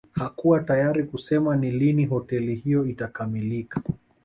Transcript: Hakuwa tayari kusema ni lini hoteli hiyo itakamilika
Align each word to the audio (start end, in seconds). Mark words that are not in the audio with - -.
Hakuwa 0.13 0.59
tayari 0.63 1.03
kusema 1.03 1.55
ni 1.55 1.71
lini 1.71 2.05
hoteli 2.05 2.55
hiyo 2.55 2.85
itakamilika 2.85 3.81